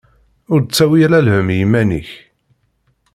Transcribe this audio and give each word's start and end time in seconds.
Ur 0.53 0.59
d-ttawi 0.61 0.99
ara 1.05 1.23
lhemm 1.25 1.49
i 1.51 1.57
iman-ik. 1.63 2.09